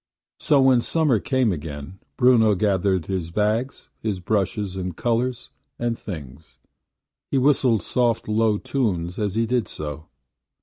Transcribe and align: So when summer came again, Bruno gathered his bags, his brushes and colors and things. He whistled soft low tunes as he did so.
So 0.39 0.59
when 0.61 0.81
summer 0.81 1.19
came 1.19 1.51
again, 1.51 1.99
Bruno 2.17 2.55
gathered 2.55 3.05
his 3.05 3.29
bags, 3.29 3.91
his 3.99 4.19
brushes 4.19 4.75
and 4.75 4.97
colors 4.97 5.51
and 5.77 5.95
things. 5.95 6.57
He 7.29 7.37
whistled 7.37 7.83
soft 7.83 8.27
low 8.27 8.57
tunes 8.57 9.19
as 9.19 9.35
he 9.35 9.45
did 9.45 9.67
so. 9.67 10.07